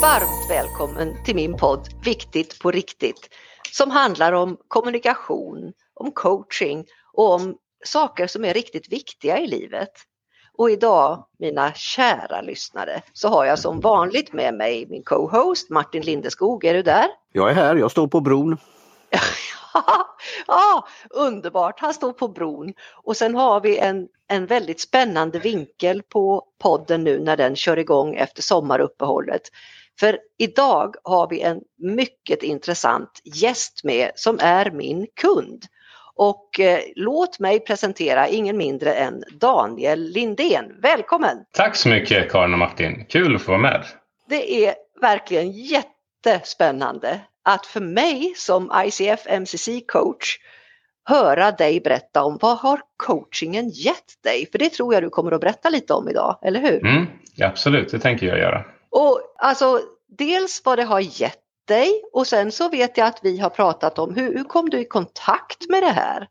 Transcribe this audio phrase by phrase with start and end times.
[0.00, 3.28] varmt välkommen till min podd Viktigt på riktigt
[3.72, 9.90] som handlar om kommunikation, om coaching och om saker som är riktigt viktiga i livet.
[10.58, 16.02] Och idag, mina kära lyssnare, så har jag som vanligt med mig min co-host Martin
[16.02, 16.64] Lindeskog.
[16.64, 17.06] Är du där?
[17.32, 18.56] Jag är här, jag står på bron.
[20.46, 22.72] ja, underbart, han står på bron.
[23.04, 27.78] Och sen har vi en, en väldigt spännande vinkel på podden nu när den kör
[27.78, 29.42] igång efter sommaruppehållet.
[30.00, 35.64] För idag har vi en mycket intressant gäst med som är min kund.
[36.14, 40.76] Och eh, låt mig presentera ingen mindre än Daniel Lindén.
[40.82, 41.36] Välkommen!
[41.52, 43.84] Tack så mycket Karin och Martin, kul att få vara med.
[44.28, 50.38] Det är verkligen jättespännande att för mig som ICF MCC coach
[51.04, 54.48] höra dig berätta om vad har coachingen gett dig?
[54.52, 56.86] För det tror jag du kommer att berätta lite om idag, eller hur?
[56.86, 57.06] Mm,
[57.42, 58.64] absolut, det tänker jag göra.
[58.90, 63.38] Och alltså dels vad det har gett dig och sen så vet jag att vi
[63.38, 66.28] har pratat om hur, hur kom du i kontakt med det här?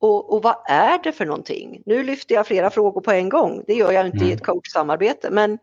[0.00, 1.82] Och, och, vad är det för någonting?
[1.86, 3.64] Nu lyfter jag flera frågor på en gång.
[3.66, 4.28] Det gör jag inte mm.
[4.28, 5.58] i ett coachsamarbete men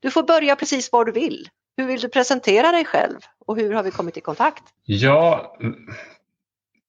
[0.00, 1.48] du får börja precis var du vill.
[1.76, 4.62] Hur vill du presentera dig själv och hur har vi kommit i kontakt?
[4.84, 5.56] Ja,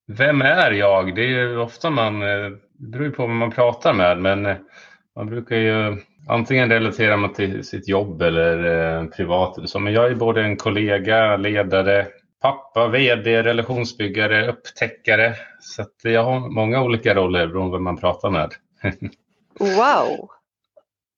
[0.06, 1.14] vem är jag?
[1.14, 4.56] Det är ju ofta man, eh, det beror på vem man pratar med men eh,
[5.16, 5.96] man brukar ju
[6.28, 8.64] Antingen relaterar man till sitt jobb eller
[8.98, 9.70] eh, privat.
[9.70, 12.06] Så, men jag är både en kollega, ledare,
[12.42, 15.34] pappa, vd, relationsbyggare, upptäckare.
[15.60, 18.52] Så jag har många olika roller beroende på vem man pratar med.
[19.58, 20.30] wow!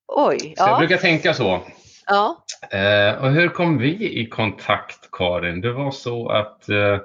[0.07, 0.39] Oj!
[0.39, 0.69] Så ja.
[0.69, 1.61] jag brukar tänka så.
[2.07, 2.45] Ja.
[2.71, 5.61] Eh, och hur kom vi i kontakt Karin?
[5.61, 6.99] Det var så att eh,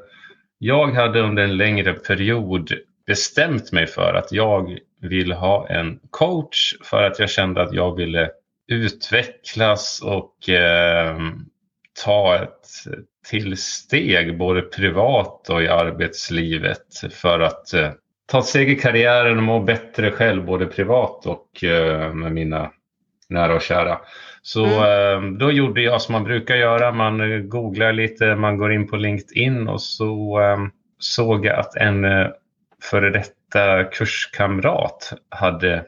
[0.57, 2.73] jag hade under en längre period
[3.07, 7.95] bestämt mig för att jag vill ha en coach för att jag kände att jag
[7.95, 8.29] ville
[8.67, 11.17] utvecklas och eh,
[12.03, 12.67] ta ett
[13.29, 17.89] till steg både privat och i arbetslivet för att eh,
[18.25, 22.71] ta ett steg i karriären och må bättre själv både privat och eh, med mina
[23.29, 23.99] nära och kära.
[24.41, 25.33] Så mm.
[25.33, 28.95] eh, då gjorde jag som man brukar göra, man googlar lite, man går in på
[28.95, 30.57] LinkedIn och så eh,
[30.99, 32.27] såg jag att en eh,
[32.91, 33.38] före detta
[33.91, 35.85] kurskamrat hade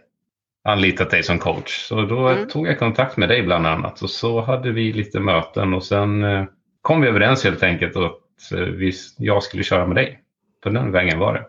[0.64, 1.88] anlitat dig som coach.
[1.88, 2.48] Så då mm.
[2.48, 6.24] tog jag kontakt med dig bland annat och så hade vi lite möten och sen
[6.24, 6.46] eh,
[6.82, 10.20] kom vi överens helt enkelt att eh, jag skulle köra med dig.
[10.64, 11.46] På den vägen var det.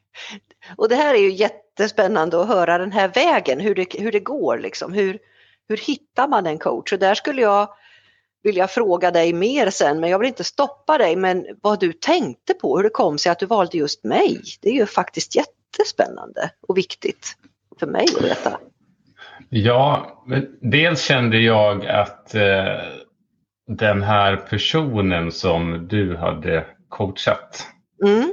[0.76, 4.20] Och det här är ju jättespännande att höra den här vägen, hur det, hur det
[4.20, 4.92] går liksom.
[4.92, 5.18] Hur,
[5.68, 6.92] hur hittar man en coach?
[6.92, 7.68] Och där skulle jag
[8.42, 11.16] vilja fråga dig mer sen, men jag vill inte stoppa dig.
[11.16, 14.68] Men vad du tänkte på, hur det kom sig att du valde just mig, det
[14.68, 17.36] är ju faktiskt jättespännande och viktigt
[17.78, 18.58] för mig att veta.
[19.48, 20.06] Ja,
[20.60, 22.78] dels kände jag att eh,
[23.66, 27.66] den här personen som du hade coachat,
[28.04, 28.32] mm.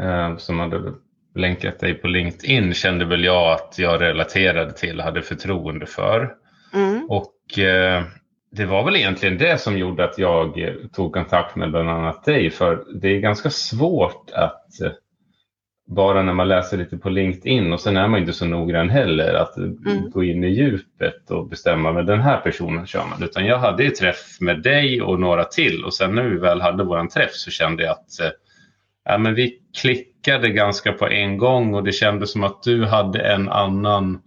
[0.00, 0.92] eh, som hade
[1.34, 6.34] länkat dig på LinkedIn, kände väl jag att jag relaterade till, hade förtroende för.
[6.74, 7.06] Mm.
[7.10, 8.04] Och eh,
[8.50, 12.24] det var väl egentligen det som gjorde att jag eh, tog kontakt med bland annat
[12.24, 12.50] dig.
[12.50, 14.92] För det är ganska svårt att eh,
[15.86, 19.34] bara när man läser lite på LinkedIn och sen är man inte så noggrann heller
[19.34, 20.10] att mm.
[20.10, 23.22] gå in i djupet och bestämma med den här personen kör man.
[23.22, 26.60] Utan jag hade ju träff med dig och några till och sen när vi väl
[26.60, 28.30] hade våran träff så kände jag att eh,
[29.04, 33.20] ja, men vi klickade ganska på en gång och det kändes som att du hade
[33.20, 34.22] en annan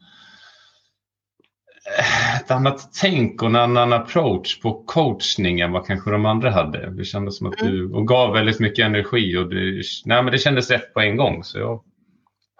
[2.35, 6.89] ett annat tänk och en annan approach på coachning än vad kanske de andra hade.
[6.89, 7.73] Det kändes som att mm.
[7.73, 11.17] du och gav väldigt mycket energi och det, nej, men det kändes rätt på en
[11.17, 11.43] gång.
[11.43, 11.81] Så jag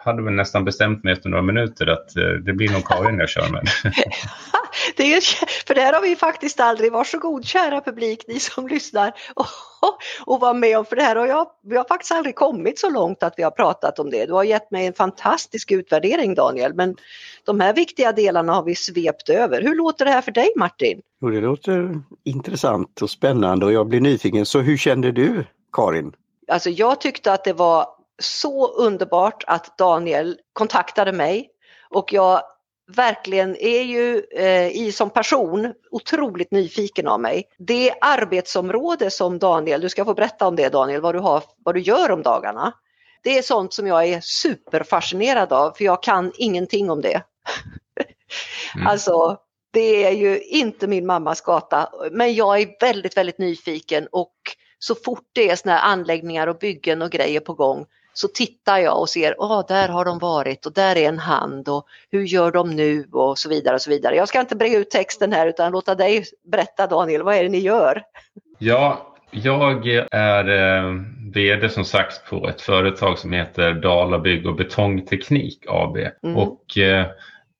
[0.03, 3.29] hade väl nästan bestämt mig efter några minuter att eh, det blir nog Karin jag
[3.29, 3.67] kör med.
[4.97, 5.21] det är,
[5.67, 9.45] för det här har vi faktiskt aldrig, varsågod kära publik, ni som lyssnar och,
[10.25, 12.89] och var med om, för det här har jag, vi har faktiskt aldrig kommit så
[12.89, 14.25] långt att vi har pratat om det.
[14.25, 16.95] Du har gett mig en fantastisk utvärdering Daniel, men
[17.45, 19.61] de här viktiga delarna har vi svept över.
[19.61, 21.01] Hur låter det här för dig Martin?
[21.21, 24.45] Jo, det låter intressant och spännande och jag blir nyfiken.
[24.45, 26.13] Så hur kände du Karin?
[26.47, 31.49] Alltså jag tyckte att det var så underbart att Daniel kontaktade mig
[31.89, 32.41] och jag
[32.95, 37.47] verkligen är ju eh, i som person otroligt nyfiken av mig.
[37.57, 41.75] Det arbetsområde som Daniel, du ska få berätta om det Daniel, vad du, har, vad
[41.75, 42.73] du gör om dagarna.
[43.23, 47.21] Det är sånt som jag är superfascinerad av för jag kan ingenting om det.
[48.75, 48.87] Mm.
[48.87, 49.37] Alltså
[49.73, 54.33] det är ju inte min mammas gata men jag är väldigt väldigt nyfiken och
[54.79, 57.85] så fort det är såna anläggningar och byggen och grejer på gång
[58.21, 61.69] så tittar jag och ser, åh där har de varit och där är en hand
[61.69, 64.15] och hur gör de nu och så vidare och så vidare.
[64.15, 67.49] Jag ska inte bre ut texten här utan låta dig berätta Daniel, vad är det
[67.49, 68.03] ni gör?
[68.57, 70.95] Ja, jag är eh,
[71.33, 75.97] VD som sagt på ett företag som heter Dala Bygg och Betongteknik AB.
[75.97, 76.37] Mm.
[76.37, 77.05] Och eh,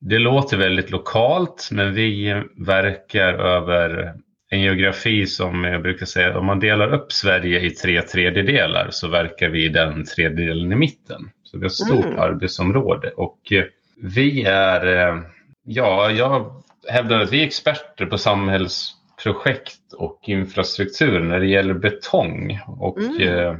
[0.00, 4.14] det låter väldigt lokalt men vi verkar över
[4.52, 9.08] en geografi som jag brukar säga, om man delar upp Sverige i tre tredjedelar så
[9.08, 11.30] verkar vi i den tredjedelen i mitten.
[11.42, 12.18] Så vi har ett stort mm.
[12.18, 13.64] arbetsområde och eh,
[14.02, 15.20] vi är, eh,
[15.64, 22.60] ja, jag hävdar att vi är experter på samhällsprojekt och infrastruktur när det gäller betong
[22.66, 23.28] och mm.
[23.28, 23.56] eh,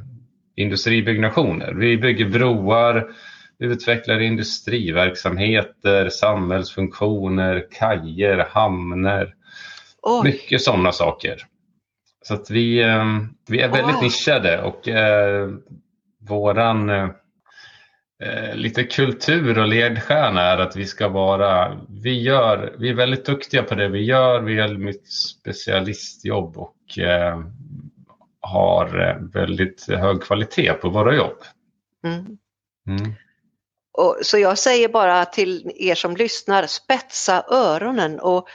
[0.57, 1.73] industribyggnationer.
[1.73, 3.11] Vi bygger broar,
[3.59, 9.35] utvecklar industriverksamheter, samhällsfunktioner, kajer, hamnar,
[10.03, 10.25] Oj.
[10.25, 11.47] Mycket sådana saker.
[12.23, 13.05] Så att vi, eh,
[13.49, 14.03] vi är väldigt oh.
[14.03, 15.49] nischade och eh,
[16.29, 17.09] våran eh,
[18.23, 23.27] eh, lite kultur och ledstjärna är att vi ska vara, vi, gör, vi är väldigt
[23.27, 27.41] duktiga på det vi gör, vi gör mycket specialistjobb och eh,
[28.41, 31.39] har eh, väldigt hög kvalitet på våra jobb.
[32.05, 32.39] Mm.
[32.89, 33.15] Mm.
[33.99, 38.49] Och, så jag säger bara till er som lyssnar, spetsa öronen och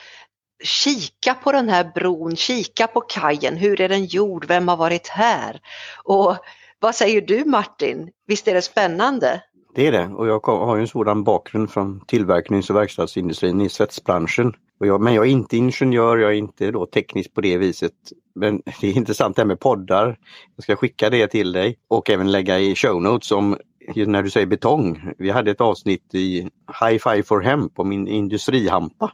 [0.64, 5.08] kika på den här bron, kika på kajen, hur är den gjord, vem har varit
[5.08, 5.62] här?
[6.04, 6.38] Och
[6.80, 9.42] vad säger du Martin, visst är det spännande?
[9.76, 13.70] Det är det och jag har ju en sådan bakgrund från tillverknings och verkstadsindustrin i
[13.70, 14.54] svetsbranschen.
[14.80, 17.94] Och jag, men jag är inte ingenjör, jag är inte då teknisk på det viset.
[18.36, 20.18] Men det är intressant det här med poddar.
[20.56, 23.58] Jag ska skicka det till dig och även lägga i show notes om
[23.96, 25.14] när du säger betong.
[25.18, 26.50] Vi hade ett avsnitt i
[26.82, 29.12] High Five for Hemp om min industrihampa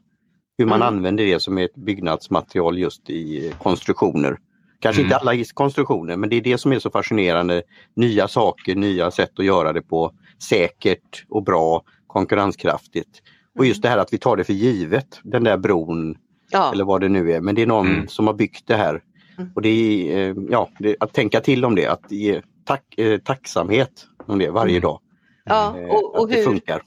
[0.63, 0.87] hur man mm.
[0.87, 4.37] använder det som ett byggnadsmaterial just i konstruktioner.
[4.79, 5.07] Kanske mm.
[5.07, 7.61] inte alla konstruktioner men det är det som är så fascinerande.
[7.95, 10.11] Nya saker, nya sätt att göra det på.
[10.49, 13.09] Säkert och bra, konkurrenskraftigt.
[13.57, 16.17] Och just det här att vi tar det för givet, den där bron
[16.51, 16.71] ja.
[16.73, 17.41] eller vad det nu är.
[17.41, 18.07] Men det är någon mm.
[18.07, 19.01] som har byggt det här.
[19.37, 19.51] Mm.
[19.55, 23.17] Och det är, eh, ja, det, att tänka till om det, att ge tack, eh,
[23.17, 24.81] tacksamhet om det varje mm.
[24.81, 24.99] dag.
[25.45, 26.81] Ja, eh, och, och att det funkar.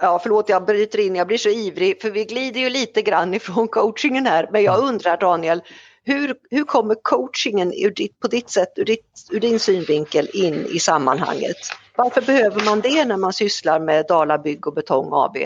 [0.00, 3.34] Ja, förlåt jag bryter in, jag blir så ivrig för vi glider ju lite grann
[3.34, 4.48] ifrån coachingen här.
[4.52, 5.62] Men jag undrar Daniel,
[6.04, 10.66] hur, hur kommer coachingen ur ditt, på ditt sätt, ur, ditt, ur din synvinkel in
[10.70, 11.56] i sammanhanget?
[11.96, 15.36] Varför behöver man det när man sysslar med Dala Bygg och Betong AB?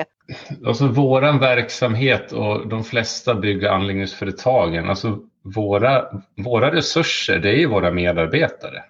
[0.67, 6.05] Alltså våran verksamhet och de flesta bygg och anläggningsföretagen, alltså våra,
[6.37, 8.83] våra resurser det är ju våra medarbetare.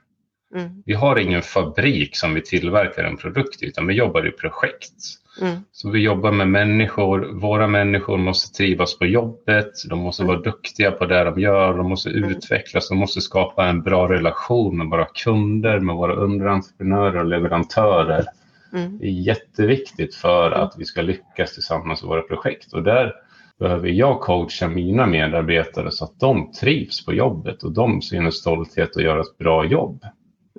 [0.54, 0.82] Mm.
[0.86, 5.21] Vi har ingen fabrik som vi tillverkar en produkt utan vi jobbar i projekt.
[5.40, 5.56] Mm.
[5.72, 7.40] Så vi jobbar med människor.
[7.40, 9.72] Våra människor måste trivas på jobbet.
[9.88, 11.76] De måste vara duktiga på det de gör.
[11.76, 12.30] De måste mm.
[12.30, 12.88] utvecklas.
[12.88, 18.24] De måste skapa en bra relation med våra kunder, med våra underentreprenörer och leverantörer.
[18.72, 18.98] Mm.
[18.98, 20.60] Det är jätteviktigt för mm.
[20.60, 22.72] att vi ska lyckas tillsammans med våra projekt.
[22.72, 23.12] Och där
[23.58, 28.32] behöver jag coacha mina medarbetare så att de trivs på jobbet och de ser en
[28.32, 30.04] stolthet att göra ett bra jobb.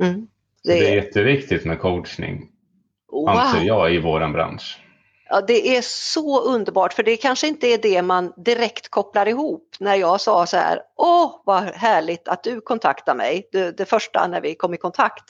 [0.01, 0.27] Mm.
[0.63, 0.73] Det...
[0.73, 2.49] det är jätteviktigt med coachning.
[3.13, 3.30] Wow.
[3.30, 4.80] Anser jag i våran bransch.
[5.30, 9.75] Ja, det är så underbart för det kanske inte är det man direkt kopplar ihop
[9.80, 14.27] när jag sa så här, åh vad härligt att du kontaktar mig, det, det första
[14.27, 15.24] när vi kom i kontakt.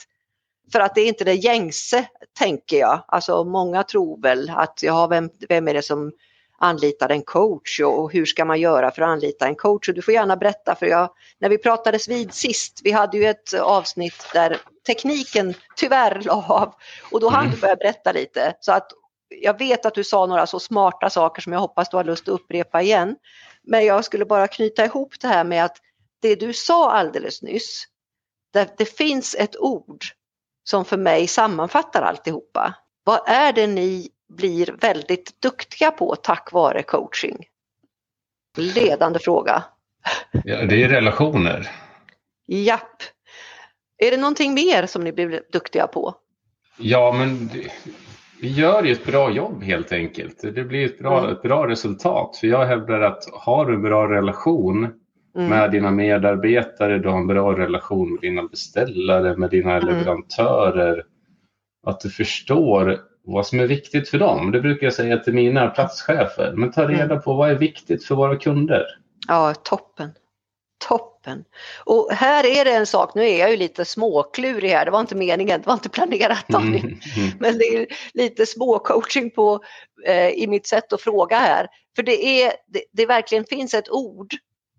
[0.72, 2.06] För att det är inte det gängse,
[2.38, 3.04] tänker jag.
[3.08, 6.12] Alltså många tror väl att, ja, vem, vem är det som
[6.64, 9.88] anlitar en coach och hur ska man göra för att anlita en coach?
[9.88, 13.24] Och du får gärna berätta för jag, när vi pratades vid sist, vi hade ju
[13.24, 14.56] ett avsnitt där
[14.86, 16.74] tekniken tyvärr la av
[17.10, 17.60] och då hann du mm.
[17.60, 18.56] börja berätta lite.
[18.60, 18.90] Så att
[19.28, 22.28] jag vet att du sa några så smarta saker som jag hoppas du har lust
[22.28, 23.16] att upprepa igen.
[23.62, 25.76] Men jag skulle bara knyta ihop det här med att
[26.22, 27.84] det du sa alldeles nyss,
[28.52, 30.04] det, det finns ett ord
[30.64, 32.74] som för mig sammanfattar alltihopa.
[33.04, 37.46] Vad är det ni blir väldigt duktiga på tack vare coaching?
[38.56, 39.64] Ledande fråga.
[40.44, 41.70] Ja, det är relationer.
[42.46, 43.02] Japp.
[43.98, 46.14] Är det någonting mer som ni blir duktiga på?
[46.78, 47.50] Ja, men
[48.40, 50.40] vi gör ju ett bra jobb helt enkelt.
[50.54, 51.32] Det blir ett bra, mm.
[51.32, 52.36] ett bra resultat.
[52.36, 54.84] För jag hävdar att har du en bra relation
[55.36, 55.48] mm.
[55.48, 59.86] med dina medarbetare, du har en bra relation med dina beställare, med dina mm.
[59.86, 61.04] leverantörer,
[61.86, 64.52] att du förstår vad som är viktigt för dem.
[64.52, 66.52] Det brukar jag säga till mina platschefer.
[66.56, 67.22] Men ta reda mm.
[67.22, 68.84] på vad är viktigt för våra kunder.
[69.28, 70.10] Ja, toppen.
[70.88, 71.44] Toppen.
[71.84, 75.00] Och här är det en sak, nu är jag ju lite småklurig här, det var
[75.00, 76.74] inte meningen, det var inte planerat mm.
[76.74, 76.98] mm.
[77.40, 79.64] Men det är lite småcoaching på,
[80.06, 81.68] eh, i mitt sätt att fråga här.
[81.96, 84.34] För det, är, det, det verkligen finns ett ord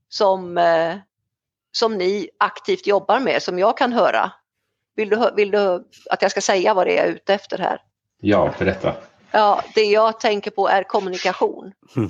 [0.09, 0.95] som, eh,
[1.71, 4.31] som ni aktivt jobbar med, som jag kan höra.
[4.95, 7.57] Vill du, vill du att jag ska säga vad det är jag är ute efter
[7.57, 7.81] här?
[8.27, 8.93] Ja, berätta.
[9.31, 11.71] Ja, det jag tänker på är kommunikation.
[11.95, 12.09] Mm.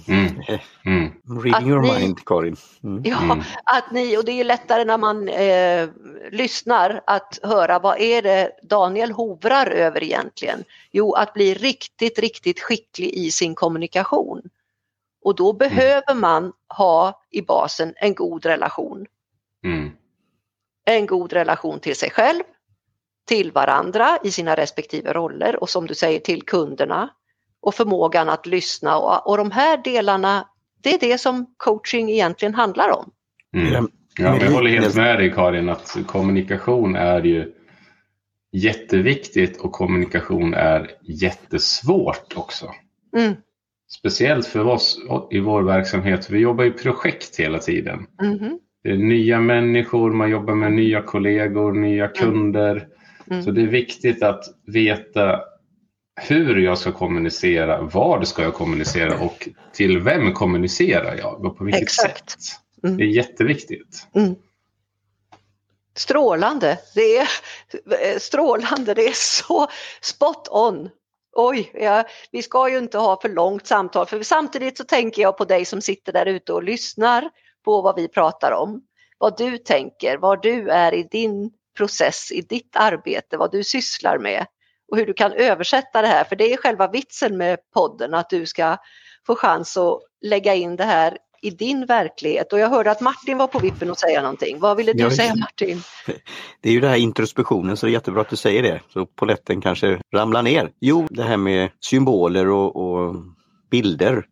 [0.85, 1.11] Mm.
[1.43, 2.55] Reading Att your ni- mind, Karin.
[2.83, 3.01] Mm.
[3.05, 3.41] Ja, Mm.
[3.65, 5.89] att ni, och det är ju lättare när man eh,
[6.31, 10.63] lyssnar att höra vad är det Daniel hovrar över egentligen?
[10.91, 14.41] Jo, att bli riktigt, riktigt skicklig i sin kommunikation.
[15.23, 19.05] Och då behöver man ha i basen en god relation.
[19.63, 19.91] Mm.
[20.85, 22.43] En god relation till sig själv,
[23.25, 27.09] till varandra i sina respektive roller och som du säger till kunderna
[27.61, 30.47] och förmågan att lyssna och, och de här delarna
[30.83, 33.11] det är det som coaching egentligen handlar om.
[33.55, 33.87] Mm.
[34.17, 37.53] Ja, jag håller helt med dig Karin att kommunikation är ju
[38.51, 42.65] jätteviktigt och kommunikation är jättesvårt också.
[43.17, 43.33] Mm,
[43.99, 44.99] Speciellt för oss
[45.31, 46.29] i vår verksamhet.
[46.29, 48.07] Vi jobbar i projekt hela tiden.
[48.21, 52.87] mhm, Det är nya människor, man jobbar med nya kollegor, nya kunder.
[53.31, 53.43] Mm.
[53.43, 55.41] Så det är viktigt att veta
[56.21, 61.63] hur jag ska kommunicera, vad ska jag kommunicera och till vem kommunicerar jag och på
[61.63, 62.41] vilket Exakt.
[62.41, 62.61] sätt.
[62.83, 62.97] Mm.
[62.97, 64.07] Det är jätteviktigt.
[64.15, 64.35] Mm.
[65.95, 67.27] Strålande, det är
[68.19, 69.67] strålande, det är så
[70.01, 70.89] spot on.
[71.37, 75.37] Oj, ja, vi ska ju inte ha för långt samtal för samtidigt så tänker jag
[75.37, 77.29] på dig som sitter där ute och lyssnar
[77.65, 78.81] på vad vi pratar om.
[79.17, 84.17] Vad du tänker, var du är i din process, i ditt arbete, vad du sysslar
[84.17, 84.45] med
[84.91, 86.23] och hur du kan översätta det här.
[86.23, 88.77] För det är själva vitsen med podden, att du ska
[89.27, 92.53] få chans att lägga in det här i din verklighet.
[92.53, 94.59] Och jag hörde att Martin var på vippen att säga någonting.
[94.59, 95.81] Vad ville du Ja, säga Martin?
[96.61, 98.81] Det är ju det här introspektionen, så det är jättebra att du säger det.
[98.93, 100.71] Så poletten kanske ramlar ner.
[100.79, 103.15] Jo, det här med symboler och, och
[103.71, 104.25] bilder.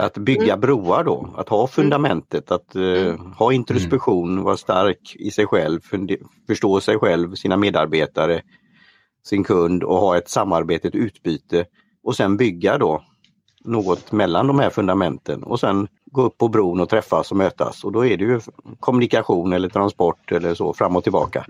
[0.00, 5.46] Att bygga broar då, att ha fundamentet, att eh, ha introspektion, vara stark i sig
[5.46, 5.80] själv,
[6.46, 8.42] förstå sig själv, sina medarbetare,
[9.24, 11.64] sin kund och ha ett samarbete, ett utbyte.
[12.02, 13.02] Och sen bygga då
[13.64, 17.84] något mellan de här fundamenten och sen gå upp på bron och träffas och mötas.
[17.84, 18.40] Och då är det ju
[18.80, 21.46] kommunikation eller transport eller så fram och tillbaka.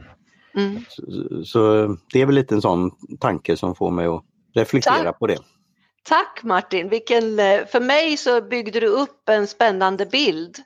[0.55, 0.85] Mm.
[0.89, 1.03] Så,
[1.45, 2.91] så det är väl lite en sån
[3.21, 5.19] tanke som får mig att reflektera Tack.
[5.19, 5.39] på det.
[6.03, 10.59] Tack Martin, Vilken, eh, för mig så byggde du upp en spännande bild.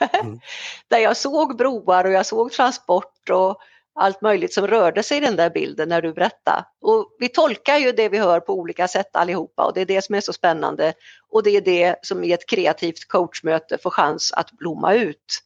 [0.00, 0.40] Mm.
[0.88, 3.60] Där jag såg broar och jag såg transport och
[3.98, 6.64] allt möjligt som rörde sig i den där bilden när du berättade.
[6.80, 10.04] Och vi tolkar ju det vi hör på olika sätt allihopa och det är det
[10.04, 10.92] som är så spännande.
[11.28, 15.42] Och det är det som i ett kreativt coachmöte får chans att blomma ut.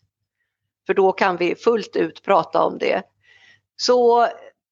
[0.87, 3.03] För då kan vi fullt ut prata om det.
[3.77, 4.29] Så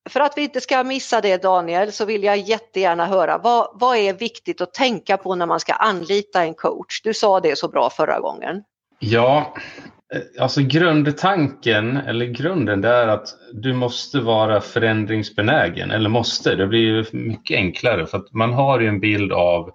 [0.08, 3.96] för att vi inte ska missa det Daniel så vill jag jättegärna höra vad, vad
[3.96, 7.00] är viktigt att tänka på när man ska anlita en coach?
[7.02, 8.62] Du sa det så bra förra gången.
[8.98, 9.54] Ja,
[10.14, 15.90] eh, alltså grundtanken eller grunden det är att du måste vara förändringsbenägen.
[15.90, 19.70] Eller måste, det blir ju mycket enklare för att man har ju en bild av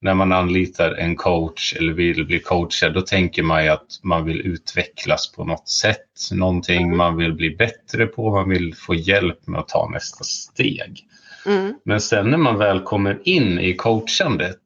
[0.00, 4.24] när man anlitar en coach eller vill bli coachad, då tänker man ju att man
[4.24, 6.30] vill utvecklas på något sätt.
[6.32, 11.04] Någonting man vill bli bättre på, man vill få hjälp med att ta nästa steg.
[11.46, 14.60] Mm, Men sen när man väl kommer in i coachandet,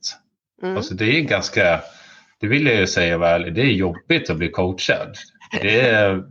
[0.62, 1.80] mm, alltså det är ganska,
[2.40, 5.16] det vill jag ju säga väl, det är jobbigt att bli coachad.
[5.62, 6.24] Det är,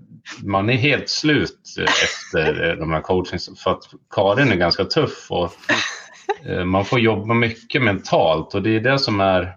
[0.43, 3.84] man är helt slut efter de här coaching, för att
[4.15, 5.53] Karin är ganska tuff och
[6.65, 9.55] man får jobba mycket mentalt och det är det som är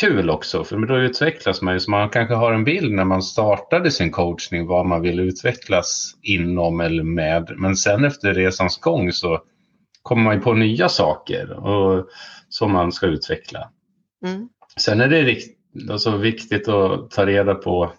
[0.00, 1.80] kul också, för då utvecklas man ju.
[1.80, 6.14] Så man kanske har en bild när man startade sin coachning vad man vill utvecklas
[6.22, 7.52] inom eller med.
[7.56, 9.40] Men sen efter resans gång så
[10.02, 12.06] kommer man ju på nya saker och,
[12.48, 13.70] som man ska utveckla.
[14.26, 15.58] mm, Sen är det rikt,
[15.90, 17.92] alltså viktigt att ta reda på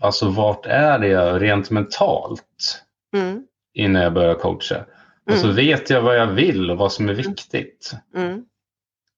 [0.00, 2.82] alltså vart är jag rent mentalt
[3.16, 3.42] mm,
[3.74, 4.84] innan jag börjar coacha.
[5.28, 5.56] Och så Mm.
[5.56, 7.92] vet jag vad jag vill och vad som är viktigt.
[8.16, 8.44] mm,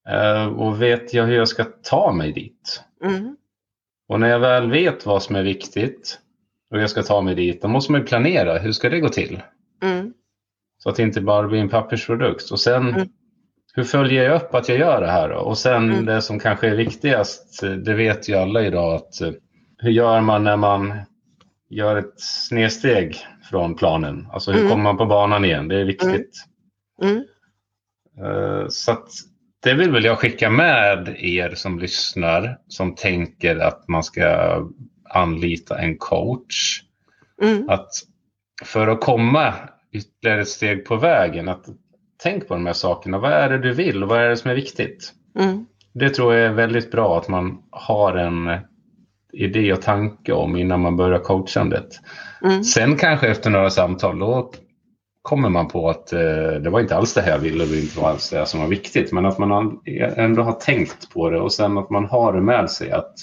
[0.09, 2.83] Eh, och vet jag hur jag ska ta mig dit.
[3.05, 3.37] mm,
[4.09, 6.19] Och när jag väl vet vad som är viktigt
[6.71, 8.59] och jag ska ta mig dit, då måste man ju planera.
[8.59, 9.43] Hur ska det gå till?
[9.83, 10.12] mm,
[10.79, 12.50] Så att det inte bara blir en pappersprodukt.
[12.50, 13.09] Och sen, Mm.
[13.75, 15.37] hur följer jag upp att jag gör det här då?
[15.37, 16.05] Och sen Mm.
[16.07, 19.31] det som kanske är viktigast, det vet ju alla idag, att eh,
[19.79, 20.93] hur gör man när man
[21.69, 23.17] gör ett snedsteg
[23.50, 24.26] från planen?
[24.33, 24.71] Alltså hur Mm.
[24.71, 25.69] kommer man på banan igen?
[25.69, 26.45] Det är viktigt.
[27.02, 27.25] mm,
[28.25, 29.09] Eh, Så att
[29.62, 34.57] det vill väl jag skicka med er som lyssnar som tänker att man ska
[35.11, 36.83] anlita en coach.
[37.42, 37.88] mm, Att
[38.64, 39.54] för att komma
[39.92, 41.64] ytterligare ett steg på vägen, att
[42.23, 43.19] tänk på de här sakerna.
[43.19, 44.04] Vad är det du vill?
[44.04, 45.12] Vad är det som är viktigt?
[45.38, 48.61] mm, Det tror jag är väldigt bra att man har en
[49.33, 52.01] idé och tanke om innan man börjar coachandet.
[52.45, 54.51] mm, Sen kanske efter några samtal, då
[55.23, 57.81] kommer man på att eh, det var inte alls det här jag ville och det
[57.81, 59.13] inte var alls det som var viktigt.
[59.13, 59.81] Men att man
[60.17, 63.15] ändå har tänkt på det och sen att man har det med sig att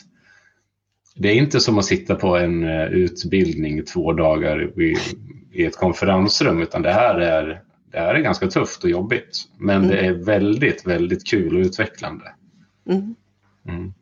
[1.16, 4.98] det är inte som att sitta på en eh, utbildning två dagar i,
[5.52, 7.62] i ett konferensrum utan det här är
[7.92, 9.38] det här är ganska tufft och jobbigt.
[9.58, 9.90] Men mm.
[9.90, 12.26] det är väldigt, väldigt kul och utvecklande.
[12.90, 13.16] Mm.
[13.68, 13.94] Mm.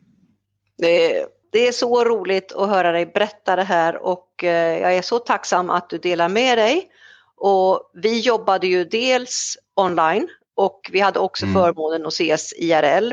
[0.78, 4.96] Det, är, det är så roligt att höra dig berätta det här och eh, jag
[4.96, 6.90] är så tacksam att du delar med dig.
[7.36, 11.54] Och vi jobbade ju dels online och vi hade också mm.
[11.54, 13.12] förmånen att ses IRL,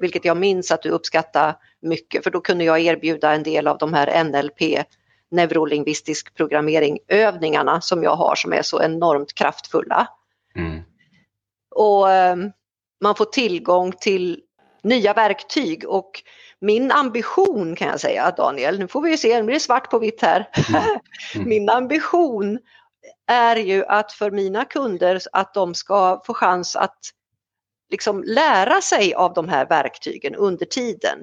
[0.00, 3.78] vilket jag minns att du uppskattar mycket, för då kunde jag erbjuda en del av
[3.78, 4.84] de här NLP,
[5.30, 10.08] neurolingvistisk programmering, övningarna som jag har som är så enormt kraftfulla.
[10.56, 10.82] Mm.
[11.74, 12.52] Och um,
[13.00, 14.40] man får tillgång till
[14.82, 16.22] nya verktyg och
[16.62, 19.98] min ambition kan jag säga Daniel, nu får vi se, nu blir det svart på
[19.98, 20.48] vitt här.
[20.68, 20.82] Mm.
[21.34, 21.48] Mm.
[21.48, 22.58] min ambition
[23.26, 26.98] är ju att för mina kunder att de ska få chans att
[27.90, 31.18] liksom lära sig av de här verktygen under tiden.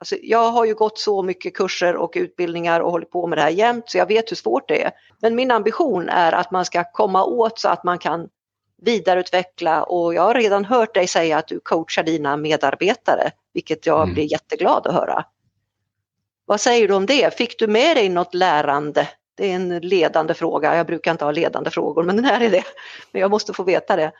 [0.00, 3.42] Alltså jag har ju gått så mycket kurser och utbildningar och hållit på med det
[3.42, 4.92] här jämt så jag vet hur svårt det är.
[5.22, 8.28] Men min ambition är att man ska komma åt så att man kan
[8.82, 14.02] vidareutveckla och jag har redan hört dig säga att du coachar dina medarbetare, vilket jag
[14.02, 14.14] mm.
[14.14, 15.24] blir jätteglad att höra.
[16.46, 17.38] Vad säger du om det?
[17.38, 19.08] Fick du med dig något lärande?
[19.36, 20.76] Det är en ledande fråga.
[20.76, 22.64] Jag brukar inte ha ledande frågor, men den här är det.
[23.12, 24.12] Men jag måste få veta det.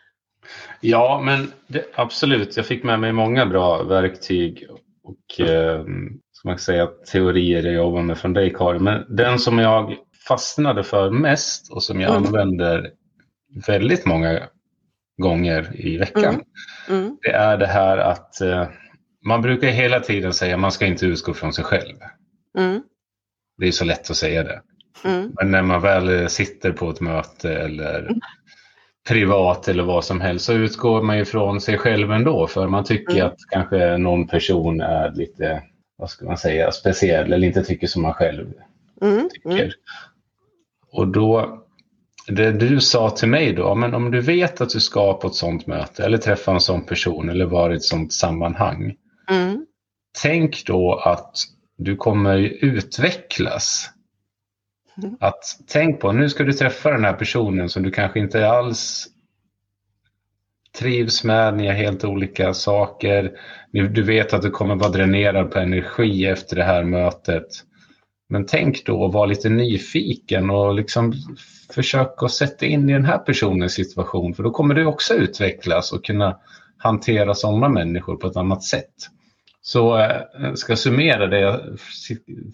[0.80, 2.56] Ja, men det, absolut.
[2.56, 4.66] Jag fick med mig många bra verktyg
[5.02, 5.84] och eh,
[6.32, 8.84] ska man säga, teorier jag jobbar med från dig Karin.
[8.84, 9.96] Men den som jag
[10.28, 12.26] fastnade för mest och som jag mm.
[12.26, 12.90] använder
[13.66, 14.48] väldigt många
[15.22, 16.34] gånger i veckan.
[16.88, 17.02] Mm.
[17.02, 17.16] Mm.
[17.22, 18.68] Det är det här att eh,
[19.26, 21.96] man brukar hela tiden säga att man ska inte utgå från sig själv.
[22.58, 22.82] Mm.
[23.58, 24.62] Det är så lätt att säga det.
[25.04, 25.32] Mm.
[25.34, 28.20] Men när man väl sitter på ett möte eller mm.
[29.08, 32.84] privat eller vad som helst så utgår man ju från sig själv ändå för man
[32.84, 33.26] tycker mm.
[33.26, 35.62] att kanske någon person är lite,
[35.96, 38.52] vad ska man säga, speciell eller inte tycker som man själv
[39.32, 39.72] tycker.
[40.92, 41.64] Och då
[42.28, 45.34] det du sa till mig då, men om du vet att du ska på ett
[45.34, 48.94] sånt möte eller träffa en sån person eller vara i ett sånt sammanhang.
[49.30, 49.66] Mm.
[50.22, 51.36] Tänk då att
[51.78, 53.90] du kommer utvecklas.
[55.02, 55.16] Mm.
[55.20, 59.06] Att tänk på, nu ska du träffa den här personen som du kanske inte alls
[60.78, 63.32] trivs med, ni har helt olika saker.
[63.72, 67.46] Du vet att du kommer vara dränerad på energi efter det här mötet.
[68.28, 71.12] Men tänk då att vara lite nyfiken och liksom
[71.74, 75.92] försök att sätta in i den här personens situation för då kommer du också utvecklas
[75.92, 76.38] och kunna
[76.78, 78.94] hantera sådana människor på ett annat sätt.
[79.60, 81.60] Så eh, ska jag summera det jag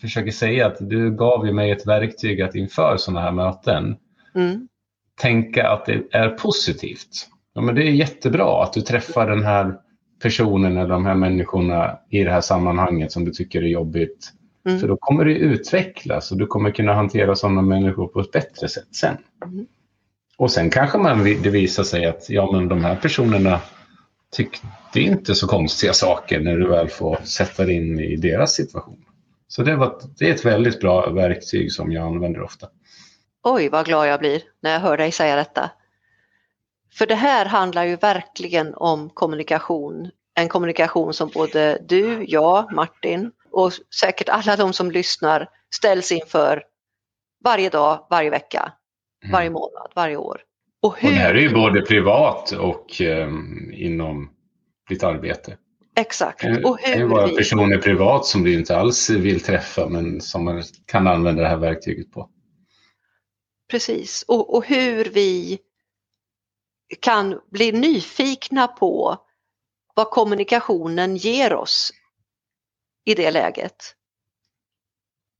[0.00, 3.96] försöker säga att du gav ju mig ett verktyg att inför sådana här möten
[4.34, 4.68] mm.
[5.20, 7.28] tänka att det är positivt.
[7.54, 9.74] Ja, men det är jättebra att du träffar den här
[10.22, 14.32] personen eller de här människorna i det här sammanhanget som du tycker är jobbigt.
[14.66, 14.81] Mm.
[14.81, 18.68] För då kommer det utvecklas och du kommer kunna hantera sådana människor på ett bättre
[18.68, 19.16] sätt sen.
[19.44, 19.66] Mm.
[20.37, 23.61] Och sen kanske man, det visar sig att ja, men de här personerna
[24.33, 29.05] tyckte inte så konstiga saker när du väl får sätta dig in i deras situation.
[29.48, 32.68] Så det, var, det är ett väldigt bra verktyg som jag använder ofta.
[33.42, 35.70] Oj, vad glad jag blir när jag hör dig säga detta.
[36.92, 40.11] För det här handlar ju verkligen om kommunikation.
[40.35, 46.62] En kommunikation som både du, jag, Martin och säkert alla de som lyssnar ställs inför
[47.45, 48.73] varje dag, varje vecka,
[49.23, 49.33] mm.
[49.33, 50.40] varje månad, varje år.
[50.83, 51.09] Och, hur...
[51.09, 54.31] och det här är ju både privat och um, inom
[54.88, 55.57] ditt arbete.
[55.97, 56.45] Exakt.
[56.45, 57.37] Och hur det kan vara vi...
[57.37, 61.57] personer privat som du inte alls vill träffa men som man kan använda det här
[61.57, 62.31] verktyget på.
[63.71, 65.59] Precis, och, och hur vi
[67.01, 69.17] kan bli nyfikna på
[69.95, 71.93] vad kommunikationen ger oss
[73.05, 73.95] i det läget.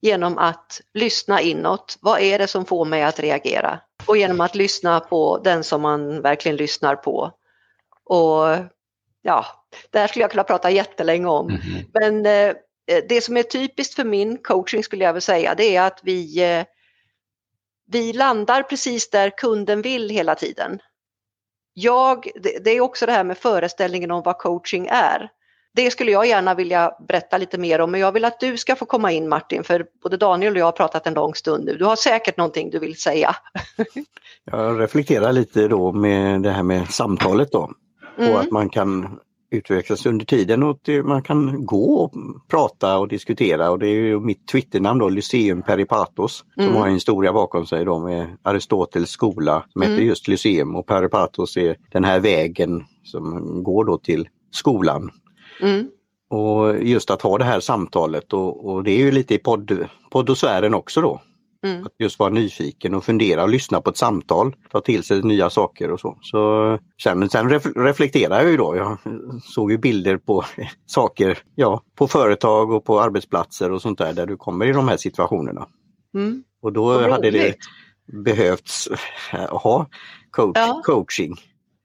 [0.01, 1.99] Genom att lyssna inåt.
[2.01, 3.81] Vad är det som får mig att reagera?
[4.07, 7.33] Och genom att lyssna på den som man verkligen lyssnar på.
[8.05, 8.47] Och
[9.23, 9.47] ja,
[9.91, 11.49] det här skulle jag kunna prata jättelänge om.
[11.49, 11.85] Mm -hmm.
[11.93, 12.57] Men eh,
[13.09, 16.43] det som är typiskt för min coaching skulle jag vilja säga det är att vi,
[16.43, 16.65] eh,
[17.87, 20.81] vi landar precis där kunden vill hela tiden.
[21.73, 25.31] Jag, det, det är också det här med föreställningen om vad coaching är
[25.77, 28.77] det skulle jag gärna vilja berätta lite mer om, men jag vill att du ska
[28.77, 31.77] få komma in Martin, för både Daniel och jag har pratat en lång stund nu.
[31.77, 33.37] Du har säkert någonting du vill säga.
[34.45, 37.71] jag reflekterar lite då med det här med samtalet då.
[38.19, 38.33] Mm.
[38.33, 39.19] Och att man kan
[39.51, 42.13] utvecklas under tiden och man kan gå och
[42.49, 46.69] prata och diskutera och det är ju mitt Twitternamn då, Lyceum Peripatos, mm.
[46.69, 49.93] som har en historia bakom sig då med Aristoteles skola som mm.
[49.93, 55.11] heter just Lyceum och Peripatos är den här vägen som går då till skolan.
[55.61, 55.87] Mm.
[56.29, 59.89] Och just att ha det här samtalet och, och det är ju lite i podd,
[60.11, 61.21] poddosfären också då.
[61.65, 61.87] Mm.
[61.87, 65.51] Att just vara nyfiken och fundera och lyssna på ett samtal, ta till sig nya
[65.51, 66.19] saker och så.
[66.21, 68.77] så sen, sen reflekterar jag ju då.
[68.77, 68.99] Jag
[69.43, 70.45] såg ju bilder på
[70.87, 74.89] saker ja, på företag och på arbetsplatser och sånt där, där du kommer i de
[74.89, 75.67] här situationerna.
[76.15, 76.45] Mm.
[76.63, 77.55] Och då hade det
[78.25, 78.89] behövts
[79.51, 79.87] ha
[80.31, 80.83] coach, ja.
[80.85, 81.37] coaching.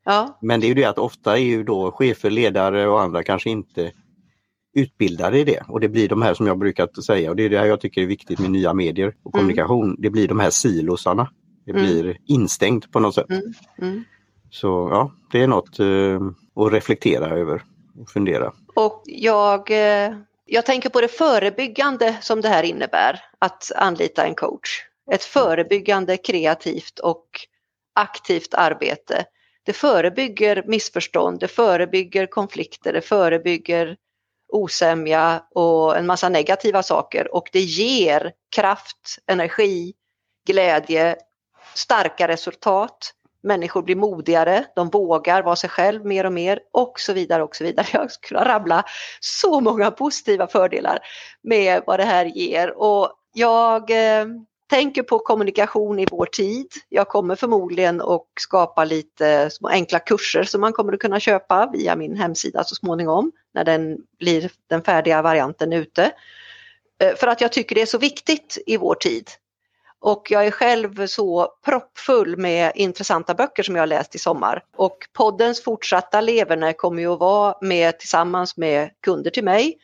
[0.06, 0.40] Ja.
[0.42, 3.50] Men det är ju det att ofta är ju då chefer, ledare och andra kanske
[3.50, 3.92] inte
[4.74, 7.50] utbildade i det och det blir de här som jag brukar säga och det är
[7.50, 9.42] det här jag tycker är viktigt med nya medier och mm.
[9.42, 9.86] kommunikation.
[9.86, 9.96] Mm.
[10.00, 11.30] Det blir de här silosarna.
[11.66, 11.84] Det mm.
[11.84, 13.30] blir instängt på något sätt.
[13.30, 13.54] Mm.
[13.82, 14.04] mm.
[14.52, 16.22] Så ja, det är något uh,
[16.56, 17.64] att reflektera över
[18.02, 18.54] och fundera.
[18.76, 24.36] Och jag, eh, jag tänker på det förebyggande som det här innebär att anlita en
[24.36, 24.70] coach.
[25.12, 27.26] Ett förebyggande kreativt och
[27.96, 29.26] aktivt arbete.
[29.66, 33.98] Det förebygger missförstånd, det förebygger konflikter, det förebygger
[34.50, 39.94] osämja och en massa negativa saker och det ger kraft, energi,
[40.48, 41.16] glädje,
[41.74, 43.14] starka resultat.
[43.44, 47.56] Människor blir modigare, de vågar vara sig själv mer och mer och så vidare och
[47.56, 47.88] så vidare.
[47.94, 48.84] Jag skulle rabbla
[49.20, 51.00] så många positiva fördelar
[51.44, 54.26] med vad det här ger och jag eh,
[54.70, 56.68] tänker på kommunikation i vår tid.
[56.90, 61.70] Jag kommer förmodligen att skapa lite små enkla kurser som man kommer att kunna köpa
[61.74, 66.12] via min hemsida så småningom när den blir den färdiga varianten ute.
[67.00, 69.30] Eh, för att jag tycker det är så viktigt i vår tid.
[70.00, 74.64] Och jag är själv så proppfull med intressanta böcker som jag har läst i sommar.
[74.76, 79.78] Och poddens fortsatta leverne kommer ju att vara med tillsammans med kunder till mig,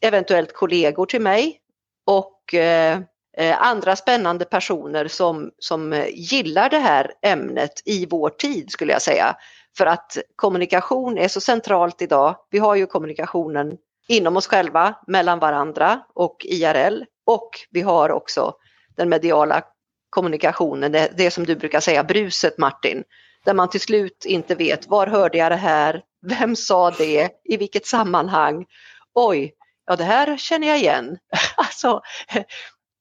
[0.00, 1.60] eventuellt kollegor till mig
[2.04, 2.98] och Eh,
[3.36, 9.02] Eh, andra spännande personer som, som gillar det här ämnet i vår tid skulle jag
[9.02, 9.36] säga.
[9.76, 12.36] För att kommunikation är så centralt idag.
[12.50, 13.76] Vi har ju kommunikationen
[14.08, 18.54] inom oss själva, mellan varandra och IRL och vi har också
[18.96, 19.62] den mediala
[20.10, 23.04] kommunikationen, det, det som du brukar säga bruset Martin,
[23.44, 27.56] där man till slut inte vet var hörde jag det här, vem sa det, i
[27.56, 28.66] vilket sammanhang,
[29.14, 29.52] oj,
[29.86, 31.18] ja det här känner jag igen.
[31.56, 32.02] alltså,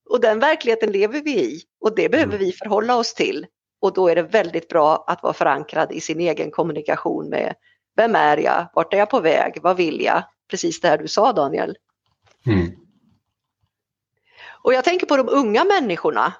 [0.09, 2.45] och den verkligheten lever vi i och det behöver mm.
[2.45, 3.45] vi förhålla oss till.
[3.81, 7.55] Och då är det väldigt bra att vara förankrad i sin egen kommunikation med
[7.95, 10.23] vem är jag, vart är jag på väg, vad vill jag?
[10.49, 11.77] Precis det här du sa Daniel.
[12.45, 12.71] Mm.
[14.63, 16.33] Och jag tänker på de unga människorna,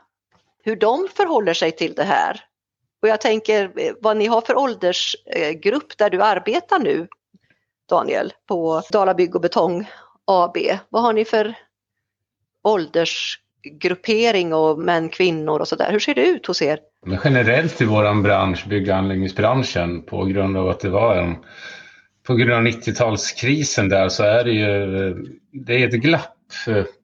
[0.64, 2.46] hur de förhåller sig till det här.
[3.02, 7.08] Och jag tänker vad ni har för åldersgrupp där du arbetar nu,
[7.90, 9.90] Daniel, på Dala Bygg och Betong
[10.26, 10.58] AB.
[10.90, 11.56] Vad har ni för
[12.64, 15.92] ålders gruppering och män, kvinnor och sådär.
[15.92, 16.80] Hur ser det ut hos er?
[17.06, 21.36] Men generellt i vår bransch, bygg och anläggningsbranschen, på grund av att det var en
[22.28, 25.16] på grund av 90-talskrisen där så är det ju
[25.52, 26.36] det är ett glapp.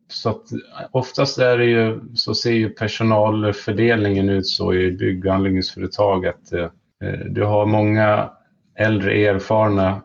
[0.07, 0.43] Så att
[0.91, 6.53] oftast är det ju, så ser ju personalfördelningen ut så i bygg och anläggningsföretag att
[6.53, 6.69] eh,
[7.29, 8.29] du har många
[8.75, 10.01] äldre erfarna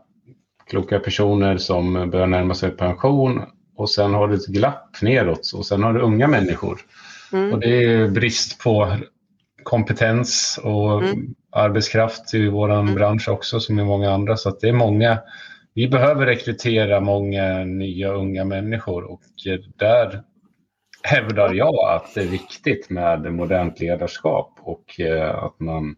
[0.71, 3.43] kloka personer som börjar närma sig pension
[3.81, 6.81] och sen har du ett glapp neråt och sen har du unga människor.
[7.33, 7.53] Mm.
[7.53, 8.97] Och det är brist på
[9.63, 11.35] kompetens och mm.
[11.53, 12.95] arbetskraft i vår mm.
[12.95, 14.37] bransch också som i många andra.
[14.37, 15.19] Så att det är många,
[15.75, 19.23] vi behöver rekrytera många nya unga människor och
[19.77, 20.23] där
[21.03, 25.97] hävdar jag att det är viktigt med modernt ledarskap och eh, att man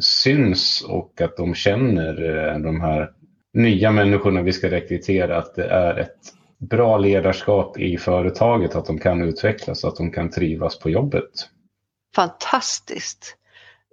[0.00, 3.10] syns och att de känner eh, de här
[3.54, 6.18] nya människorna vi ska rekrytera att det är ett
[6.68, 11.30] bra ledarskap i företaget, att de kan utvecklas, att de kan trivas på jobbet.
[12.16, 13.36] Fantastiskt!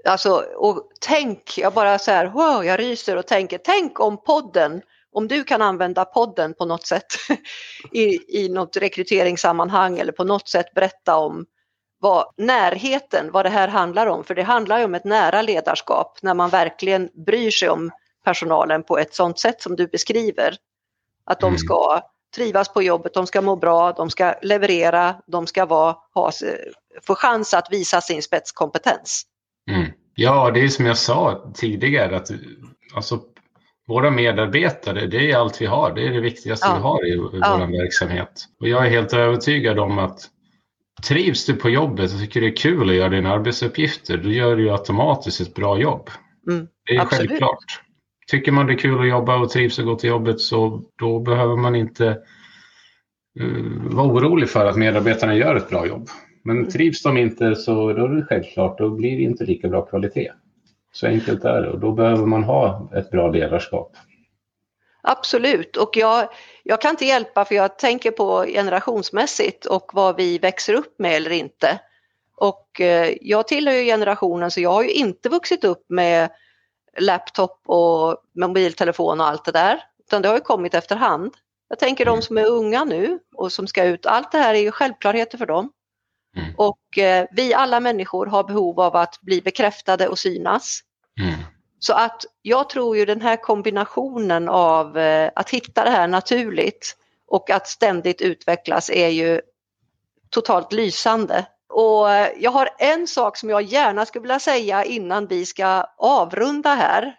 [0.05, 4.81] Alltså, och tänk, jag bara så här, wow, jag ryser och tänker, tänk om podden,
[5.11, 7.05] om du kan använda podden på något sätt
[7.91, 11.45] i, i något rekryteringssammanhang eller på något sätt berätta om
[11.99, 14.23] vad närheten, vad det här handlar om.
[14.23, 17.91] För det handlar ju om ett nära ledarskap när man verkligen bryr sig om
[18.23, 20.55] personalen på ett sådant sätt som du beskriver.
[21.25, 21.57] Att de mm.
[21.57, 22.01] ska
[22.35, 26.31] trivas på jobbet, de ska må bra, de ska leverera, de ska vara, ha,
[27.07, 29.23] få chans att visa sin spetskompetens.
[29.69, 29.91] Mm.
[30.15, 32.31] Ja, det är som jag sa tidigare att
[32.95, 33.19] alltså,
[33.87, 35.93] våra medarbetare, det är allt vi har.
[35.95, 36.75] Det är det viktigaste ja.
[36.75, 37.57] vi har i, i ja.
[37.59, 38.45] vår verksamhet.
[38.59, 40.29] Och jag är helt övertygad om att
[41.07, 44.55] trivs du på jobbet och tycker det är kul att göra dina arbetsuppgifter, då gör
[44.55, 46.09] du ju automatiskt ett bra jobb.
[46.49, 46.67] Mm.
[46.85, 47.29] Det är Absolut.
[47.29, 47.81] självklart.
[48.27, 51.19] Tycker man det är kul att jobba och trivs och gå till jobbet så då
[51.19, 52.17] behöver man inte
[53.39, 56.09] uh, vara orolig för att medarbetarna gör ett bra jobb.
[56.43, 56.71] Men mm.
[56.71, 60.31] trivs de inte så då är det självklart, då blir det inte lika bra kvalitet.
[60.91, 63.95] Så enkelt är det och då behöver man ha ett bra ledarskap.
[65.03, 66.29] Absolut och jag,
[66.63, 71.15] jag kan inte hjälpa för jag tänker på generationsmässigt och vad vi växer upp med
[71.15, 71.79] eller inte.
[72.35, 76.29] Och eh, jag tillhör ju generationen så jag har ju inte vuxit upp med
[76.99, 79.83] laptop och mobiltelefon och allt det där.
[79.99, 81.33] Utan det har ju kommit efterhand.
[81.69, 84.59] Jag tänker de som är unga nu och som ska ut, allt det här är
[84.59, 85.71] ju självklarheter för dem.
[86.37, 86.53] Mm.
[86.57, 90.79] Och eh, vi alla människor har behov av att bli bekräftade och synas.
[91.19, 91.33] Mm.
[91.79, 96.97] Så att jag tror ju den här kombinationen av eh, att hitta det här naturligt
[97.27, 99.41] och att ständigt utvecklas är ju
[100.29, 101.45] totalt lysande.
[101.71, 102.07] Och
[102.37, 107.15] jag har en sak som jag gärna skulle vilja säga innan vi ska avrunda här.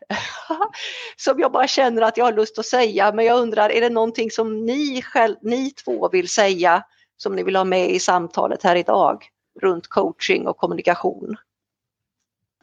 [1.17, 3.91] som jag bara känner att jag har lust att säga men jag undrar är det
[3.91, 6.85] någonting som ni, själv, ni två vill säga
[7.17, 9.25] som ni vill ha med i samtalet här idag
[9.61, 11.37] runt coaching och kommunikation?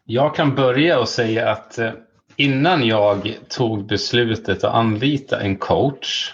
[0.06, 1.92] Jag kan börja och säga att eh,
[2.36, 6.34] innan jag tog beslutet att anlita en coach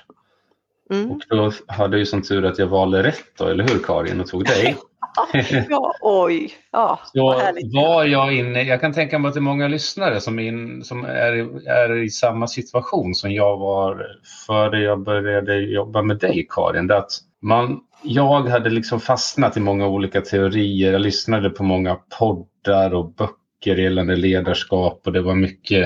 [0.92, 1.12] mm.
[1.12, 4.28] och då hade jag som tur att jag valde rätt då, eller hur Karin, och
[4.28, 4.78] tog dig.
[5.70, 6.50] ja, oj.
[6.72, 7.42] Ja, så
[7.74, 11.06] var jag inne, jag kan tänka mig att det är många lyssnare som, in, som
[11.06, 14.06] är, är i samma situation som jag var
[14.48, 16.88] före jag började jobba med dig Karin.
[16.88, 21.98] Det att man, jag hade liksom fastnat i många olika teorier, jag lyssnade på många
[22.20, 25.84] poddar och böcker gällande ledarskap och det var mycket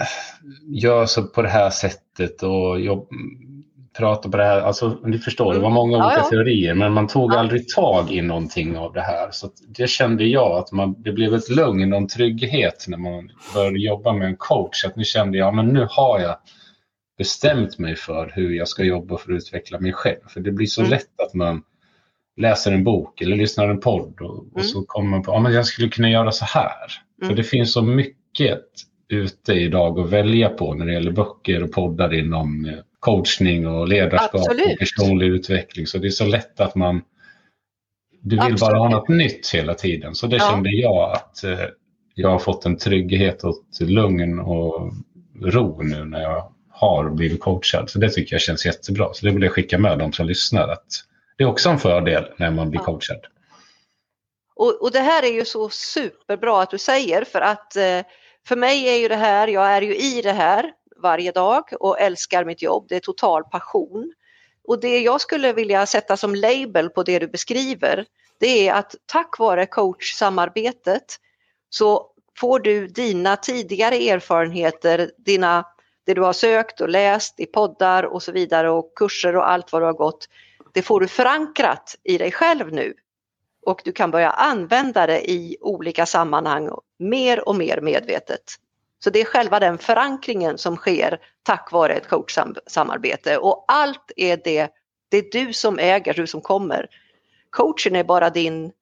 [0.00, 0.06] eh,
[0.66, 3.08] gör så på det här sättet och jobb,
[3.98, 4.60] prata på det här.
[4.60, 7.38] Alltså, ni förstår, det var många olika ja, teorier men man tog ja.
[7.38, 9.28] aldrig tag i någonting av det här.
[9.30, 13.30] Så det kände jag att man, det blev ett lugn och en trygghet när man
[13.54, 14.84] började jobba med en coach.
[14.84, 16.36] Att nu kände jag men nu har jag
[17.18, 20.28] bestämt mig för hur jag ska jobba för att utveckla mig själv.
[20.28, 20.90] För det blir så mm.
[20.90, 21.62] lätt att man
[22.36, 24.68] läser en bok eller lyssnar en podd och, och mm.
[24.68, 26.92] så kommer man på att ja, jag skulle kunna göra så här.
[27.22, 27.28] Mm.
[27.28, 28.60] För det finns så mycket
[29.08, 33.88] ute idag att välja på när det gäller böcker och poddar inom eh, coachning och
[33.88, 34.72] ledarskap Absolut.
[34.72, 35.86] och personlig utveckling.
[35.86, 37.02] Så det är så lätt att man
[38.22, 38.60] du vill Absolut.
[38.60, 40.14] bara ha något nytt hela tiden.
[40.14, 40.50] Så det ja.
[40.50, 41.58] kände jag att eh,
[42.14, 44.92] jag har fått en trygghet och lugn och
[45.42, 47.90] ro nu när jag har blivit coachad.
[47.90, 49.12] Så det tycker jag känns jättebra.
[49.12, 50.68] Så det vill jag skicka med de som lyssnar.
[50.68, 50.86] Att
[51.38, 52.84] det är också en fördel när man blir ja.
[52.84, 53.20] coachad.
[54.56, 58.00] Och, och, det här är ju så superbra att du säger för att eh,
[58.48, 62.00] för mig är ju det här, jag är ju i det här varje dag och
[62.00, 62.86] älskar mitt jobb.
[62.88, 64.12] Det är total passion.
[64.68, 68.06] Och det jag skulle vilja sätta som label på det du beskriver,
[68.38, 71.16] det är att tack vare coachsamarbetet
[71.70, 75.64] så får du dina tidigare erfarenheter, dina,
[76.04, 79.72] det du har sökt och läst i poddar och så vidare och kurser och allt
[79.72, 80.28] vad du har gått,
[80.72, 82.94] det får du förankrat i dig själv nu.
[83.66, 88.42] Och du kan börja använda det i olika sammanhang mer och mer medvetet.
[89.04, 94.40] Så det är själva den förankringen som sker tack vare ett coachsamarbete och allt är
[94.44, 94.70] det,
[95.08, 96.86] det är du som äger, du som kommer.
[97.50, 98.72] Coachen är bara din,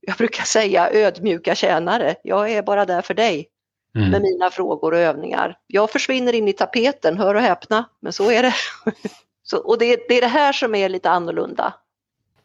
[0.00, 2.14] jag brukar säga ödmjuka tjänare.
[2.22, 3.48] Jag är bara där för dig
[3.96, 4.10] mm.
[4.10, 5.58] med mina frågor och övningar.
[5.66, 8.54] Jag försvinner in i tapeten, hör och häpna, men så är det.
[9.42, 11.74] så, och det, det är det här som är lite annorlunda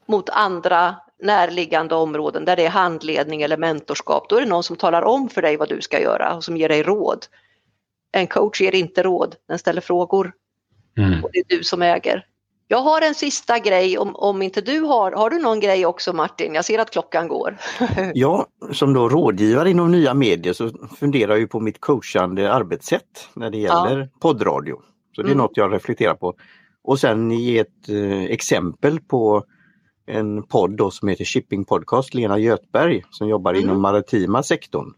[0.05, 4.75] mot andra närliggande områden där det är handledning eller mentorskap, då är det någon som
[4.75, 7.25] talar om för dig vad du ska göra och som ger dig råd.
[8.11, 10.31] En coach ger inte råd, den ställer frågor.
[10.97, 11.23] Mm.
[11.23, 12.25] Och det är du som äger.
[12.69, 16.13] Jag har en sista grej om, om inte du har, har du någon grej också
[16.13, 16.53] Martin?
[16.53, 17.57] Jag ser att klockan går.
[18.13, 23.49] ja, som då rådgivare inom nya medier så funderar jag på mitt coachande arbetssätt när
[23.49, 24.07] det gäller ja.
[24.19, 24.75] poddradio.
[25.15, 25.37] Så det är mm.
[25.37, 26.33] något jag reflekterar på.
[26.83, 29.43] Och sen ge ett eh, exempel på
[30.07, 33.63] en podd då som heter Shipping Podcast, Lena Götberg som jobbar mm.
[33.63, 34.93] inom maritima sektorn.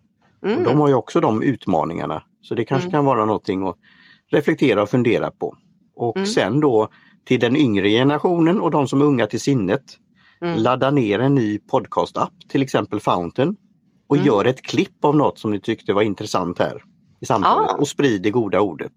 [0.45, 0.63] Mm.
[0.63, 2.23] de har ju också de utmaningarna.
[2.41, 2.91] Så det kanske mm.
[2.91, 3.75] kan vara någonting att
[4.31, 5.55] reflektera och fundera på.
[5.95, 6.27] Och mm.
[6.27, 6.87] sen då
[7.25, 9.83] till den yngre generationen och de som är unga till sinnet.
[10.41, 10.57] Mm.
[10.57, 13.55] Ladda ner en ny podcastapp, till exempel Fountain
[14.07, 14.27] och mm.
[14.27, 16.83] gör ett klipp av något som ni tyckte var intressant här
[17.21, 17.75] i samtalet ah.
[17.79, 18.93] och sprid det goda ordet.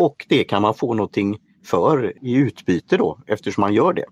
[0.00, 4.04] Och det kan man få någonting för i utbyte då eftersom man gör det.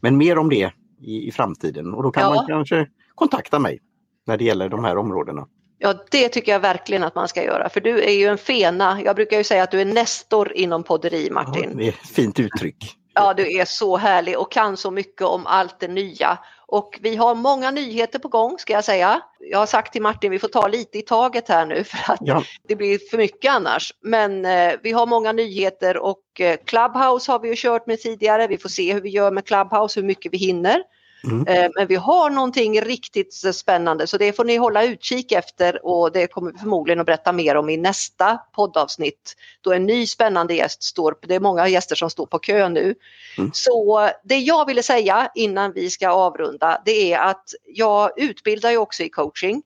[0.00, 2.34] Men mer om det i, i framtiden och då kan ja.
[2.34, 3.78] man kanske kontakta mig
[4.26, 5.46] när det gäller de här områdena.
[5.78, 9.02] Ja, det tycker jag verkligen att man ska göra, för du är ju en fena.
[9.02, 11.70] Jag brukar ju säga att du är nestor inom podderi, Martin.
[11.70, 12.96] Ja, det är ett fint uttryck.
[13.14, 16.38] Ja, du är så härlig och kan så mycket om allt det nya.
[16.68, 19.20] Och vi har många nyheter på gång ska jag säga.
[19.40, 22.18] Jag har sagt till Martin vi får ta lite i taget här nu för att
[22.20, 22.42] ja.
[22.68, 23.92] det blir för mycket annars.
[24.02, 28.46] Men eh, vi har många nyheter och eh, Clubhouse har vi ju kört med tidigare.
[28.46, 30.82] Vi får se hur vi gör med Clubhouse, hur mycket vi hinner.
[31.24, 31.46] Mm.
[31.46, 36.12] Eh, men vi har någonting riktigt spännande så det får ni hålla utkik efter och
[36.12, 39.34] det kommer vi förmodligen att berätta mer om i nästa poddavsnitt.
[39.60, 42.94] Då en ny spännande gäst står, det är många gäster som står på kö nu.
[43.38, 43.50] Mm.
[43.54, 48.76] Så det jag ville säga innan vi ska avrunda det är att jag utbildar ju
[48.76, 49.62] också i coaching.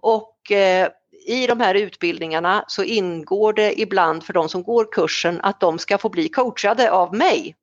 [0.00, 0.88] Och eh,
[1.26, 5.78] i de här utbildningarna så ingår det ibland för de som går kursen att de
[5.78, 7.56] ska få bli coachade av mig.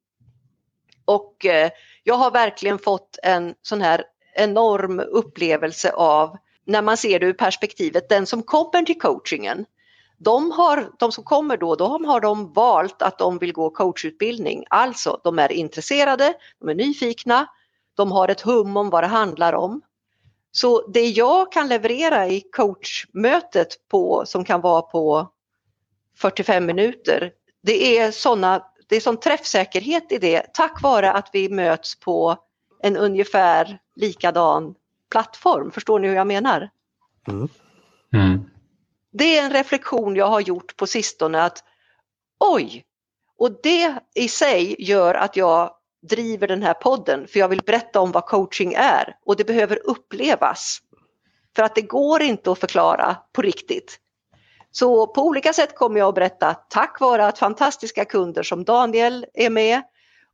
[1.05, 1.69] Och eh,
[2.07, 4.03] jag har verkligen fått en sån här
[4.35, 9.65] enorm upplevelse av när man ser det ur perspektivet, den som kommer till coachingen,
[10.17, 14.65] de, har, de som kommer då, de har de valt att de vill gå coachutbildning.
[14.69, 17.47] Alltså, de är intresserade, de är nyfikna,
[17.95, 19.81] de har ett hum om vad det handlar om.
[20.51, 25.31] Så det jag kan leverera i coachmötet på, som kan vara på
[26.17, 27.31] 45 minuter,
[27.63, 32.37] det är sådana det är sån träffsäkerhet i det tack vare att vi möts på
[32.83, 34.75] en ungefär likadan
[35.11, 35.71] plattform.
[35.71, 36.69] Förstår ni hur jag menar?
[37.27, 37.47] Mm.
[38.13, 38.49] Mm.
[39.13, 41.63] Det är en reflektion jag har gjort på sistone att
[42.39, 42.85] oj,
[43.37, 45.71] och det i sig gör att jag
[46.01, 49.79] driver den här podden för jag vill berätta om vad coaching är och det behöver
[49.85, 50.79] upplevas.
[51.55, 53.99] För att det går inte att förklara på riktigt.
[54.77, 59.25] Så på olika sätt kommer jag att berätta tack vare att fantastiska kunder som Daniel
[59.33, 59.81] är med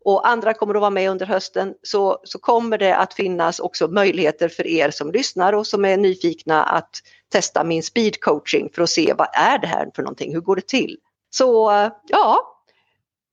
[0.05, 3.87] och andra kommer att vara med under hösten så, så kommer det att finnas också
[3.87, 6.89] möjligheter för er som lyssnar och som är nyfikna att
[7.31, 10.55] testa min speed coaching för att se vad är det här för någonting, hur går
[10.55, 10.97] det till?
[11.29, 11.71] Så
[12.07, 12.57] ja,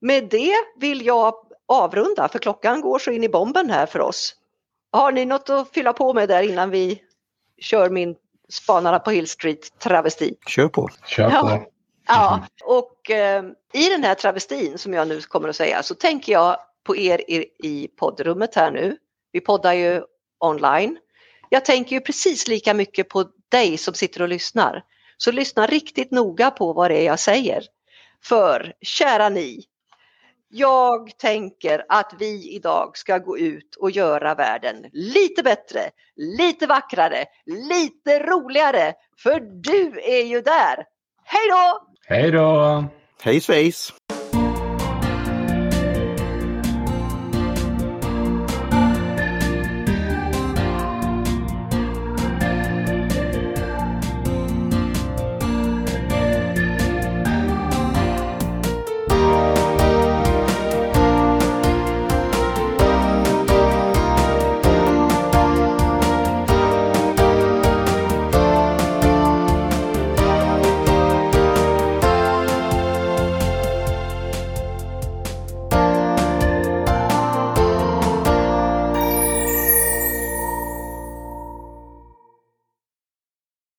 [0.01, 1.33] med det vill jag
[1.67, 4.35] avrunda för klockan går så in i bomben här för oss.
[4.91, 7.01] Har ni något att fylla på med där innan vi
[7.61, 8.15] kör min
[8.49, 10.35] Spanarna på Hill Street travesti.
[10.47, 10.89] Kör på!
[11.05, 11.35] Kör på.
[11.47, 11.67] Ja,
[12.07, 12.47] ja.
[12.63, 16.57] och eh, i den här travestin som jag nu kommer att säga så tänker jag
[16.83, 18.97] på er i, i poddrummet här nu.
[19.31, 20.03] Vi poddar ju
[20.39, 20.97] online.
[21.49, 24.83] Jag tänker ju precis lika mycket på dig som sitter och lyssnar.
[25.17, 27.63] Så lyssna riktigt noga på vad det är jag säger.
[28.23, 29.63] För kära ni
[30.49, 35.79] jag tänker att vi idag ska gå ut och göra världen lite bättre,
[36.15, 38.93] lite vackrare, lite roligare.
[39.23, 40.85] För du är ju där.
[41.23, 41.87] Hej då!
[42.07, 42.85] Hej då!
[43.21, 43.93] Hej svejs!